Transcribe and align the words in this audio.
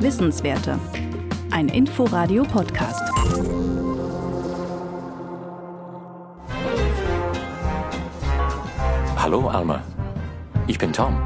Wissenswerte. 0.00 0.78
Ein 1.50 1.68
Inforadio-Podcast. 1.68 3.02
Hallo 9.16 9.48
Alma, 9.48 9.82
ich 10.66 10.78
bin 10.78 10.94
Tom. 10.94 11.20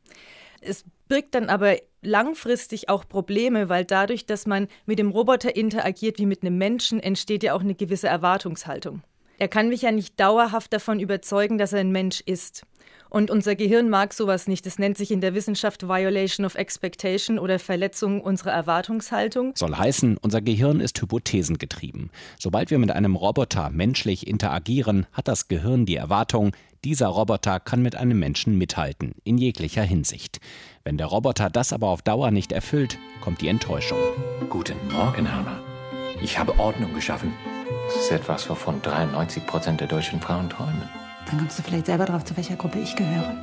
Es 0.59 0.85
birgt 1.07 1.35
dann 1.35 1.49
aber 1.49 1.77
langfristig 2.01 2.89
auch 2.89 3.07
Probleme, 3.07 3.69
weil 3.69 3.85
dadurch, 3.85 4.25
dass 4.25 4.47
man 4.47 4.67
mit 4.85 4.97
dem 4.97 5.11
Roboter 5.11 5.55
interagiert 5.55 6.17
wie 6.17 6.25
mit 6.25 6.41
einem 6.41 6.57
Menschen, 6.57 6.99
entsteht 6.99 7.43
ja 7.43 7.53
auch 7.53 7.61
eine 7.61 7.75
gewisse 7.75 8.07
Erwartungshaltung. 8.07 9.03
Er 9.37 9.47
kann 9.47 9.69
mich 9.69 9.83
ja 9.83 9.91
nicht 9.91 10.19
dauerhaft 10.19 10.73
davon 10.73 10.99
überzeugen, 10.99 11.59
dass 11.59 11.73
er 11.73 11.81
ein 11.81 11.91
Mensch 11.91 12.21
ist. 12.21 12.63
Und 13.09 13.31
unser 13.31 13.55
Gehirn 13.55 13.89
mag 13.89 14.13
sowas 14.13 14.47
nicht. 14.47 14.65
Das 14.65 14.79
nennt 14.79 14.97
sich 14.97 15.11
in 15.11 15.21
der 15.21 15.33
Wissenschaft 15.33 15.87
Violation 15.87 16.45
of 16.45 16.55
Expectation 16.55 17.39
oder 17.39 17.59
Verletzung 17.59 18.21
unserer 18.21 18.51
Erwartungshaltung. 18.51 19.53
Soll 19.55 19.75
heißen, 19.75 20.17
unser 20.17 20.41
Gehirn 20.41 20.79
ist 20.79 21.01
hypothesengetrieben. 21.01 22.09
Sobald 22.39 22.71
wir 22.71 22.79
mit 22.79 22.91
einem 22.91 23.15
Roboter 23.15 23.69
menschlich 23.69 24.27
interagieren, 24.27 25.05
hat 25.13 25.27
das 25.27 25.47
Gehirn 25.47 25.85
die 25.85 25.95
Erwartung, 25.95 26.51
dieser 26.83 27.07
Roboter 27.07 27.59
kann 27.59 27.81
mit 27.81 27.95
einem 27.95 28.19
Menschen 28.19 28.57
mithalten, 28.57 29.15
in 29.23 29.37
jeglicher 29.37 29.83
Hinsicht. 29.83 30.39
Wenn 30.83 30.97
der 30.97 31.07
Roboter 31.07 31.49
das 31.49 31.73
aber 31.73 31.87
auf 31.87 32.01
Dauer 32.01 32.31
nicht 32.31 32.51
erfüllt, 32.51 32.97
kommt 33.19 33.41
die 33.41 33.47
Enttäuschung. 33.47 33.97
Guten 34.49 34.77
Morgen, 34.91 35.27
Alma. 35.27 35.59
Ich 36.21 36.37
habe 36.37 36.59
Ordnung 36.59 36.93
geschaffen. 36.93 37.33
Das 37.87 37.95
ist 37.95 38.11
etwas, 38.11 38.49
wovon 38.49 38.81
93 38.81 39.45
Prozent 39.45 39.81
der 39.81 39.87
deutschen 39.87 40.21
Frauen 40.21 40.49
träumen. 40.49 41.06
Dann 41.29 41.39
kommst 41.39 41.59
du 41.59 41.63
vielleicht 41.63 41.87
selber 41.87 42.05
drauf, 42.05 42.23
zu 42.23 42.37
welcher 42.37 42.55
Gruppe 42.55 42.79
ich 42.79 42.95
gehöre. 42.95 43.35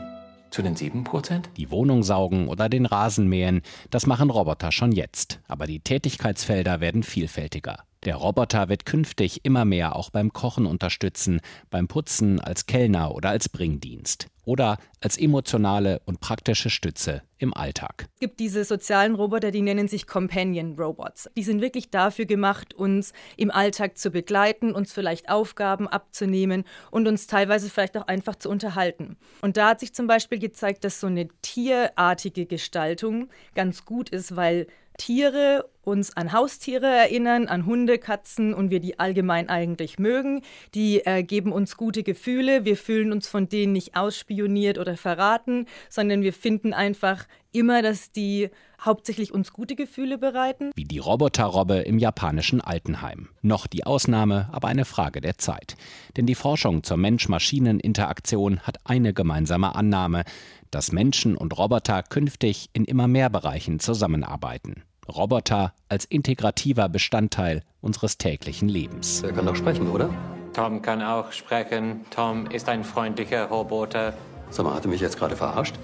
Zu 0.50 0.62
den 0.62 0.74
7 0.74 1.04
Prozent? 1.04 1.50
Die 1.56 1.70
Wohnung 1.70 2.02
saugen 2.02 2.48
oder 2.48 2.68
den 2.68 2.86
Rasen 2.86 3.28
mähen, 3.28 3.60
das 3.90 4.06
machen 4.06 4.30
Roboter 4.30 4.72
schon 4.72 4.92
jetzt. 4.92 5.40
Aber 5.48 5.66
die 5.66 5.80
Tätigkeitsfelder 5.80 6.80
werden 6.80 7.02
vielfältiger. 7.02 7.84
Der 8.04 8.16
Roboter 8.16 8.68
wird 8.68 8.86
künftig 8.86 9.44
immer 9.44 9.64
mehr 9.64 9.96
auch 9.96 10.10
beim 10.10 10.32
Kochen 10.32 10.66
unterstützen, 10.66 11.40
beim 11.70 11.88
Putzen, 11.88 12.40
als 12.40 12.66
Kellner 12.66 13.14
oder 13.14 13.30
als 13.30 13.48
Bringdienst 13.48 14.28
oder 14.44 14.78
als 15.00 15.18
emotionale 15.18 16.00
und 16.06 16.20
praktische 16.20 16.70
Stütze 16.70 17.22
im 17.38 17.54
Alltag. 17.54 18.06
Es 18.14 18.20
gibt 18.20 18.40
diese 18.40 18.64
sozialen 18.64 19.14
Roboter, 19.14 19.50
die 19.50 19.60
nennen 19.60 19.88
sich 19.88 20.06
Companion 20.06 20.78
Robots. 20.78 21.28
Die 21.36 21.42
sind 21.42 21.60
wirklich 21.60 21.90
dafür 21.90 22.24
gemacht, 22.24 22.74
uns 22.74 23.12
im 23.36 23.50
Alltag 23.50 23.98
zu 23.98 24.10
begleiten, 24.10 24.72
uns 24.72 24.92
vielleicht 24.92 25.28
Aufgaben 25.28 25.86
abzunehmen 25.86 26.64
und 26.90 27.06
uns 27.06 27.26
teilweise 27.26 27.68
vielleicht 27.68 27.96
auch 27.96 28.06
einfach 28.06 28.36
zu 28.36 28.48
unterhalten. 28.48 29.16
Und 29.42 29.56
da 29.56 29.70
hat 29.70 29.80
sich 29.80 29.94
zum 29.94 30.06
Beispiel 30.06 30.38
gezeigt, 30.38 30.84
dass 30.84 31.00
so 31.00 31.06
eine 31.06 31.28
tierartige 31.42 32.46
Gestaltung 32.46 33.28
ganz 33.54 33.84
gut 33.84 34.08
ist, 34.08 34.36
weil 34.36 34.66
Tiere 34.96 35.68
uns 35.82 36.16
an 36.16 36.32
Haustiere 36.32 36.86
erinnern, 36.86 37.46
an 37.46 37.66
Hunde, 37.66 37.98
Katzen 37.98 38.54
und 38.54 38.70
wir 38.70 38.80
die 38.80 38.98
allgemein 38.98 39.48
eigentlich 39.48 39.98
mögen. 39.98 40.42
Die 40.74 41.04
äh, 41.04 41.22
geben 41.22 41.52
uns 41.52 41.76
gute 41.76 42.02
Gefühle. 42.02 42.64
Wir 42.64 42.76
fühlen 42.76 43.12
uns 43.12 43.28
von 43.28 43.48
denen 43.48 43.72
nicht 43.72 43.96
ausspioniert 43.96 44.78
oder 44.78 44.96
verraten, 44.96 45.66
sondern 45.88 46.22
wir 46.22 46.32
finden 46.32 46.72
einfach 46.72 47.26
immer, 47.54 47.82
dass 47.82 48.12
die 48.12 48.50
hauptsächlich 48.80 49.32
uns 49.32 49.52
gute 49.52 49.76
Gefühle 49.76 50.18
bereiten. 50.18 50.70
Wie 50.74 50.84
die 50.84 50.98
Roboterrobbe 50.98 51.76
im 51.76 51.98
japanischen 51.98 52.60
Altenheim. 52.60 53.28
Noch 53.42 53.66
die 53.66 53.84
Ausnahme, 53.86 54.48
aber 54.52 54.68
eine 54.68 54.84
Frage 54.84 55.20
der 55.20 55.38
Zeit. 55.38 55.76
Denn 56.16 56.26
die 56.26 56.34
Forschung 56.34 56.82
zur 56.82 56.96
Mensch-Maschinen-Interaktion 56.96 58.60
hat 58.60 58.78
eine 58.84 59.14
gemeinsame 59.14 59.74
Annahme, 59.74 60.24
dass 60.70 60.92
Menschen 60.92 61.36
und 61.36 61.56
Roboter 61.56 62.02
künftig 62.02 62.68
in 62.72 62.84
immer 62.84 63.08
mehr 63.08 63.30
Bereichen 63.30 63.80
zusammenarbeiten. 63.80 64.82
Roboter 65.08 65.74
als 65.88 66.04
integrativer 66.04 66.88
Bestandteil 66.88 67.62
unseres 67.80 68.18
täglichen 68.18 68.68
Lebens. 68.68 69.22
Er 69.22 69.32
kann 69.32 69.46
doch 69.46 69.56
sprechen, 69.56 69.88
oder? 69.90 70.10
Tom 70.54 70.82
kann 70.82 71.02
auch 71.02 71.32
sprechen. 71.32 72.04
Tom 72.10 72.46
ist 72.46 72.68
ein 72.68 72.84
freundlicher 72.84 73.46
Roboter. 73.46 74.14
Sag 74.50 74.64
mal, 74.64 74.74
hat 74.74 74.84
er 74.84 74.90
mich 74.90 75.00
jetzt 75.00 75.18
gerade 75.18 75.36
verarscht? 75.36 75.74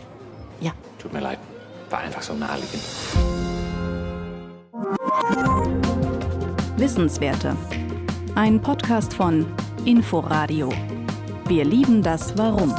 Ja. 0.61 0.73
Tut 0.99 1.13
mir 1.13 1.21
leid, 1.21 1.39
war 1.91 2.01
einfach 2.01 2.23
so 2.23 2.35
naheliegend. 2.35 2.83
Wissenswerte. 6.77 7.57
Ein 8.35 8.61
Podcast 8.61 9.15
von 9.15 9.47
Inforadio. 9.85 10.71
Wir 11.47 11.65
lieben 11.65 12.03
das 12.03 12.37
Warum. 12.39 12.75